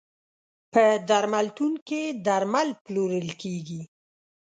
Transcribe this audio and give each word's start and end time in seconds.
په 0.73 0.83
درملتون 1.09 1.73
کې 1.87 2.01
درمل 2.25 2.69
پلورل 2.83 3.29
کیږی. 3.41 3.81